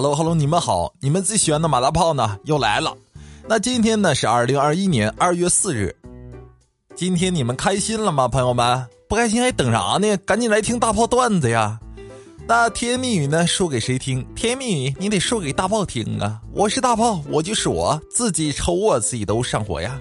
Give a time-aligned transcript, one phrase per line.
[0.00, 2.96] Hello Hello，你们好，你们最喜欢的马大炮呢又来了。
[3.48, 5.92] 那今天呢是二零二一年二月四日，
[6.94, 8.86] 今天你们开心了吗，朋友们？
[9.08, 10.16] 不开心还等啥呢？
[10.18, 11.80] 赶紧来听大炮段子呀！
[12.46, 14.24] 那甜言蜜语呢说给谁听？
[14.36, 16.40] 甜言蜜语你得说给大炮听啊！
[16.52, 20.00] 我是大炮，我就是我自己抽我自己都上火呀。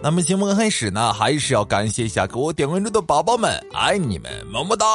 [0.00, 4.86] 那么节目刚开始呢，还是要感谢一下给我点关注的宝宝们，爱你们，么么哒！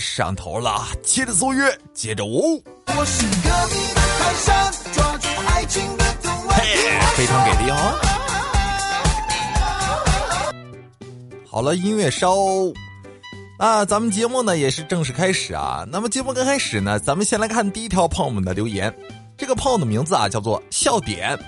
[0.00, 2.60] 上头了，接着奏乐，接着舞。
[2.86, 6.04] 我是隔壁的泰山，抓住爱情的
[6.48, 6.64] 嘿，
[7.14, 7.76] 非常给力哦。
[11.48, 12.34] 好了，音乐稍。
[13.58, 15.84] 啊，咱们节目呢也是正式开始啊。
[15.88, 18.92] 那么节目刚开始呢，咱们先来看第一条朋友们的留言。
[19.36, 21.38] 这个朋友的名字啊叫做笑点。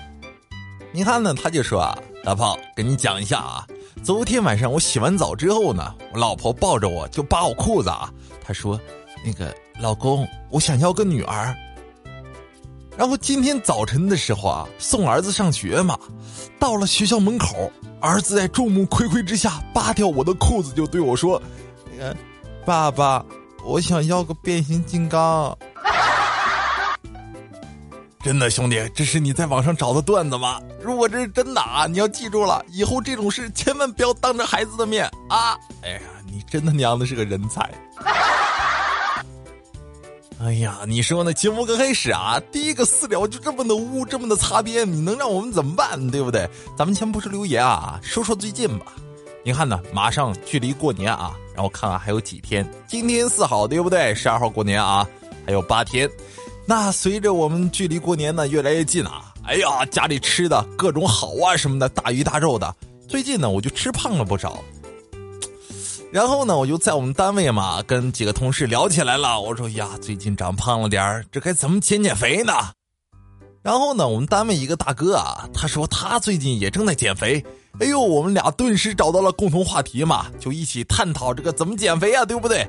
[0.93, 1.97] 你看呢，他就说啊。
[2.23, 3.67] 大炮，跟你讲一下啊，
[4.03, 8.13] 昨天晚上我洗完澡之后呢，我老婆抱着我就扒我裤子啊，
[8.43, 8.79] 她说
[9.25, 11.55] ：“那个老公，我想要个女儿。”
[12.95, 15.97] 然后今天早晨的时候啊，送儿子上学嘛，
[16.59, 21.41] 到了学校门口，儿子在众目睽睽之下扒掉我的裤子，就对我说
[21.91, 22.15] ：“那个
[22.63, 23.25] 爸爸，
[23.65, 25.57] 我想要个变形金刚。”
[28.23, 30.61] 真的兄弟，这是你在网上找的段子吗？
[30.79, 35.57] 如果这是真的啊，你要记住了，以后这种事千万不要当着孩子的面啊！
[35.81, 37.67] 哎呀，你真的娘的是个人才！
[40.39, 41.33] 哎呀，你说呢？
[41.33, 46.09] 节目刚开始啊，第一个私聊就这么的污，这么的擦边，你能让我们怎么办？
[46.11, 46.47] 对不对？
[46.77, 48.93] 咱们先不说留言啊，说说最近吧。
[49.43, 52.67] 你看呢，马上距离过年啊，然后看看还有几天。
[52.87, 54.13] 今天四号，对不对？
[54.13, 55.07] 十二号过年啊，
[55.43, 56.07] 还有八天。
[56.71, 62.73] 那随着我们距离过年呢越来越近啊，哎呀，家里吃的各种好啊什么的，大鱼大肉的。
[63.09, 64.63] 最近呢，我就吃胖了不少。
[66.13, 69.41] 然后呢，我就在我们单位嘛，跟几个同事聊起来了。
[69.41, 72.53] 我说呀，最近长胖了点，这该怎么减减肥呢？
[73.61, 77.45] 然后呢，我们单位一个大哥啊，他说他最近也正在减肥。
[77.81, 82.65] 哎呦，我们俩顿时找到了共同话题嘛，就一起探讨这个怎么减肥啊，对不对？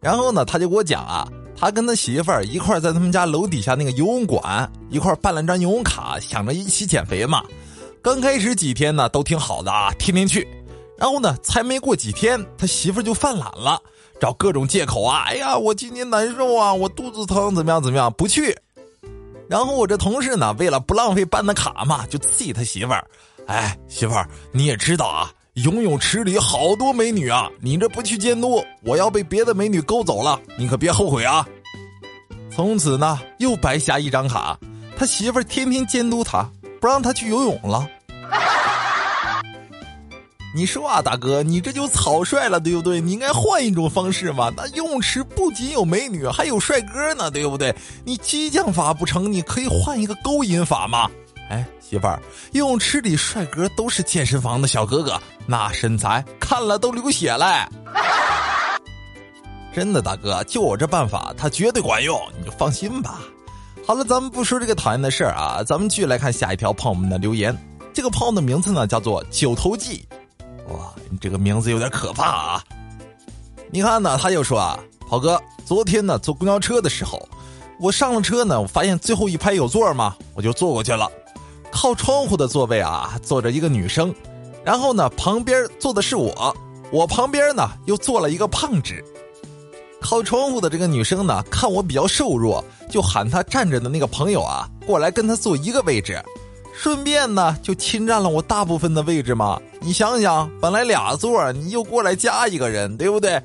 [0.00, 1.24] 然后呢，他就给我讲啊。
[1.62, 7.44] 他跟他媳妇儿一块在他们家楼底下那个游泳馆一块办了张游泳卡，想着一起减肥嘛。
[8.02, 10.44] 刚开始几天呢都挺好的啊，天天去。
[10.98, 13.80] 然后呢，才没过几天，他媳妇儿就犯懒了，
[14.20, 15.22] 找各种借口啊。
[15.28, 18.58] 哎呀，我今天难受啊，我肚子疼，怎么样怎么样，不去。
[19.48, 23.06] 然后我这同事呢，为了不浪费办的卡嘛，就气他媳妇儿。
[23.46, 25.30] 哎，媳妇儿，你也知道啊。
[25.54, 27.46] 游泳池里好多美女啊！
[27.60, 31.46] 你这不去监督，我要被别的美女勾走了，你可别后悔啊！
[32.50, 34.58] 从此呢，又白瞎一张卡。
[34.96, 37.86] 他媳妇儿天天监督他，不让他去游泳了。
[40.56, 42.98] 你说啊，大哥，你这就草率了，对不对？
[42.98, 44.50] 你应该换一种方式嘛。
[44.56, 47.74] 那游泳池不仅有美女，还有帅哥呢，对不对？
[48.06, 51.10] 你激将法不成，你可以换一个勾引法嘛。
[51.52, 52.18] 哎，媳妇儿，
[52.52, 57.44] 游泳池里帅哥都是健身房的小哥哥，那身材看了都流血嘞。
[59.70, 63.20] 真的，大哥，就我这办法，他绝对管用，你就放心吧。
[63.86, 67.54] 好了，咱们不说这个讨厌的事儿啊，咱们继续来看下一条胖友们的留言。
[67.92, 70.08] 这个胖的名字呢叫做九头记，
[70.68, 72.64] 哇，你这个名字有点可怕啊。
[73.70, 77.28] 你看呢，他就说啊，跑哥，昨天呢坐公交车的时候，
[77.78, 81.06] 我上了车呢，我发现最后一排有座嘛，我就坐过去了。
[81.72, 84.14] 靠窗户的座位啊，坐着一个女生，
[84.62, 86.54] 然后呢，旁边坐的是我，
[86.92, 89.02] 我旁边呢又坐了一个胖子。
[90.00, 96.22] 靠窗户的这个女生呢，看我比较瘦弱，就喊她站着的那个朋友啊，过来跟她坐一个位置，
[96.74, 99.60] 顺便呢就侵占了我大部分的位置嘛。
[99.80, 103.42] 你想想，本来俩座，你又过来加一个人，对不对？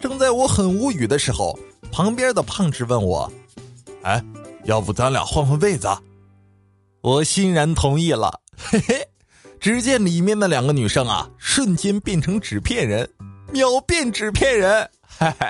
[0.00, 1.58] 正在我很无语的时候，
[1.90, 3.30] 旁边的胖子问我
[4.02, 4.22] ：“哎，
[4.64, 5.88] 要不咱俩换换位子？”
[7.02, 9.08] 我欣然同意了，嘿嘿。
[9.58, 13.08] 只见里面的两个女生啊，瞬间变成纸片人，
[13.50, 15.46] 秒变纸片人，嘿嘿。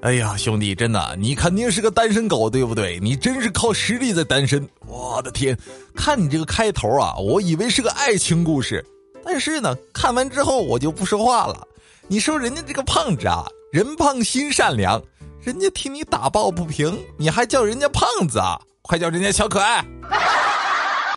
[0.00, 2.98] 哎呀，兄弟，真的，你肯定是个单身狗，对不对？
[3.00, 4.66] 你真是靠实力在单身。
[4.86, 5.56] 我的天，
[5.94, 8.82] 看你这个开头啊，我以为是个爱情故事，
[9.22, 11.66] 但是呢，看完之后我就不说话了。
[12.08, 15.02] 你说人家这个胖子啊，人胖心善良。
[15.44, 18.58] 人家替你打抱不平，你还叫人家胖子啊？
[18.80, 19.84] 快叫人家小可爱！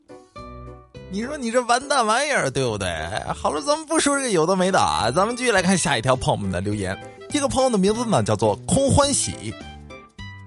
[1.10, 2.90] 你说你这完蛋玩意儿，对不对？
[3.34, 6.98] 好了，咱们不说这个有的没的啊，咱们继续来看下一条朋友们的留言。
[7.30, 9.54] 这个朋友的名字呢叫做空欢喜。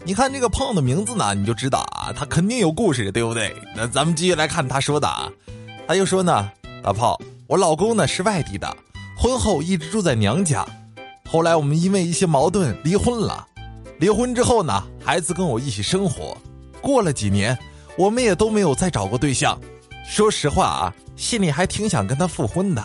[0.04, 3.56] 你看这个朋友的名字呢，你就知道啊，他肯定有故事，对不对？
[3.74, 5.32] 那咱们继续来看他说的啊，
[5.88, 6.50] 他又说呢，
[6.82, 8.76] 大炮，我老公呢是外地的，
[9.16, 10.66] 婚后一直住在娘家。
[11.30, 13.46] 后来我们因为一些矛盾离婚了。
[14.00, 16.34] 离婚之后呢，孩子跟我一起生活。
[16.80, 17.56] 过了几年，
[17.98, 19.60] 我们也都没有再找过对象。
[20.08, 22.82] 说实话啊，心里还挺想跟他复婚的。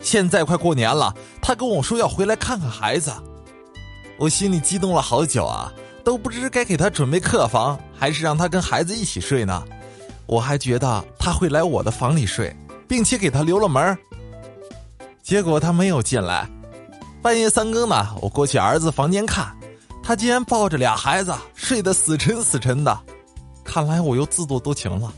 [0.00, 3.12] 现在快过年了，他跟我说要回来看看孩子，
[4.18, 5.72] 我心里激动了好久啊，
[6.02, 9.62] 都不知该给他准备客房，还是让他跟孩子一起睡呢。
[10.26, 12.54] 我还觉得他会来我的房里睡，
[12.88, 13.96] 并且给他留了门
[15.22, 16.50] 结果他没有进来。
[17.22, 19.56] 半夜三更呢，我过去儿子房间看，
[20.04, 22.96] 他竟然抱着俩孩子睡得死沉死沉的。
[23.64, 25.12] 看来我又自作多情了。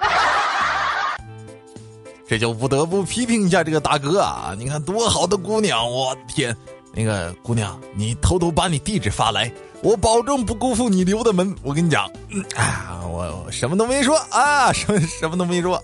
[2.26, 4.54] 这就不得不批评一下这个大哥啊！
[4.56, 6.56] 你看多好的姑娘，我天！
[6.92, 9.52] 那个姑娘，你偷偷把你地址发来，
[9.82, 11.54] 我保证不辜负你留的门。
[11.62, 12.10] 我跟你讲，
[12.56, 15.82] 啊，我什么都没说啊，什么什么都没说。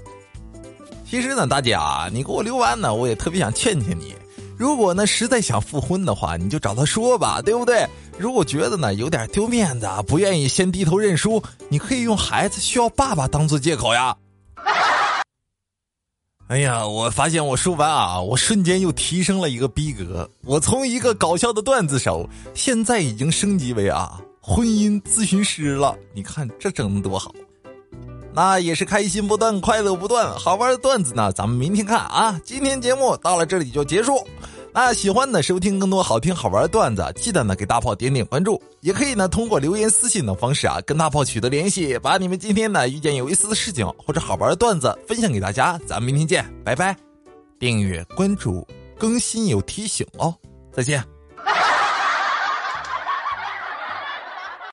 [1.08, 4.14] 其实呢，大姐啊，你给我留完呢，我也特别想劝劝你，
[4.58, 7.87] 如果呢实在想复婚的话，你就找他说吧，对不对？
[8.19, 14.17] 如果觉得呢有点丢面子，不愿意先低头认输，你可以用孩子需要爸爸当做借口呀。
[16.49, 20.31] 哎呀，我发现我说完啊，我瞬间又提升了一个逼格。
[20.43, 25.94] 我从一个搞笑的段子手，现在已经升级为啊婚姻咨询师了。
[26.14, 27.35] 你看这整的多好，
[28.37, 30.31] 那也是开心不断，快乐不断。
[30.38, 32.38] 好玩的段子呢，咱们明天看啊。
[32.44, 34.23] 今天节目到了这里就结束。
[34.75, 45.81] 那喜欢的收听更多好听好玩的段子，记得呢给大炮点点关注，也可以呢通过留言私信等方式啊跟大炮取得联系，把你们今天呢遇见有意思的事情或者好玩的段子分享给大家。
[45.87, 46.94] 咱们明天见，拜拜！
[47.59, 48.69] 订阅关注
[48.99, 50.35] 更新有提醒哦，
[50.75, 51.16] 再见。